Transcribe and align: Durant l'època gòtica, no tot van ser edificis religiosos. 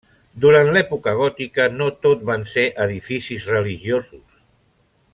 Durant 0.45 0.69
l'època 0.77 1.13
gòtica, 1.19 1.67
no 1.81 1.89
tot 2.05 2.25
van 2.31 2.47
ser 2.55 2.65
edificis 2.89 3.47
religiosos. 3.55 4.27